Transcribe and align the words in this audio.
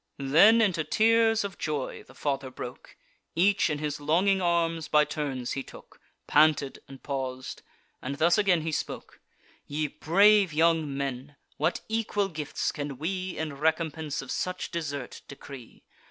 Then 0.17 0.61
into 0.61 0.83
tears 0.83 1.43
of 1.43 1.59
joy 1.59 2.01
the 2.01 2.15
father 2.15 2.49
broke; 2.49 2.95
Each 3.35 3.69
in 3.69 3.77
his 3.77 3.99
longing 4.01 4.41
arms 4.41 4.87
by 4.87 5.05
turns 5.05 5.51
he 5.51 5.61
took; 5.61 6.01
Panted 6.25 6.79
and 6.87 7.03
paus'd; 7.03 7.61
and 8.01 8.15
thus 8.15 8.35
again 8.35 8.61
he 8.61 8.71
spoke: 8.71 9.19
"Ye 9.67 9.85
brave 9.85 10.53
young 10.53 10.97
men, 10.97 11.35
what 11.57 11.81
equal 11.87 12.29
gifts 12.29 12.71
can 12.71 12.97
we, 12.97 13.37
In 13.37 13.53
recompense 13.53 14.23
of 14.23 14.31
such 14.31 14.71
desert, 14.71 15.21
decree? 15.27 15.83